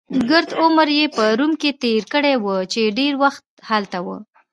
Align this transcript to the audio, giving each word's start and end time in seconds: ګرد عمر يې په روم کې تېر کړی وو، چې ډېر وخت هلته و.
ګرد 0.29 0.49
عمر 0.61 0.87
يې 0.97 1.05
په 1.15 1.23
روم 1.37 1.51
کې 1.61 1.71
تېر 1.83 2.03
کړی 2.13 2.35
وو، 2.37 2.55
چې 2.71 2.81
ډېر 2.97 3.13
وخت 3.23 3.43
هلته 3.69 3.97
و. 4.05 4.07